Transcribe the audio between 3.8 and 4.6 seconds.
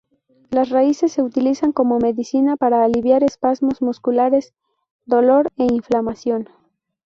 musculares,